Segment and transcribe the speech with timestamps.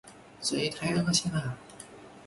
[0.41, 1.55] 这也太恶心了。